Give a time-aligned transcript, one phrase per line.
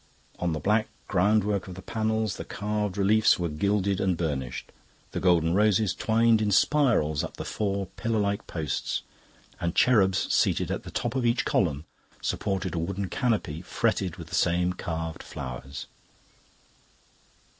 [0.39, 4.71] On the black ground work of the panels the carved reliefs were gilded and burnished.
[5.11, 9.03] The golden roses twined in spirals up the four pillar like posts,
[9.59, 11.85] and cherubs, seated at the top of each column,
[12.19, 15.85] supported a wooden canopy fretted with the same carved flowers.